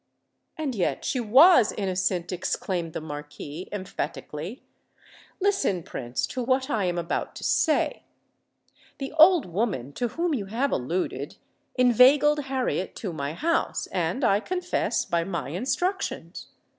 "And 0.57 0.73
yet 0.73 1.05
she 1.05 1.19
was 1.19 1.71
innocent!" 1.73 2.31
exclaimed 2.31 2.93
the 2.93 3.01
Marquis, 3.01 3.69
emphatically. 3.71 4.63
"Listen, 5.39 5.83
Prince, 5.83 6.25
to 6.25 6.41
what 6.41 6.71
I 6.71 6.85
am 6.85 6.97
about 6.97 7.35
to 7.35 7.43
say. 7.43 8.01
The 8.97 9.13
old 9.19 9.45
woman 9.45 9.93
to 9.93 10.07
whom 10.07 10.33
you 10.33 10.47
have 10.47 10.71
alluded, 10.71 11.35
inveigled 11.75 12.45
Harriet 12.45 12.95
to 12.95 13.13
my 13.13 13.33
house—and, 13.33 14.23
I 14.23 14.39
confess, 14.39 15.05
by 15.05 15.23
my 15.23 15.49
instructions. 15.49 16.47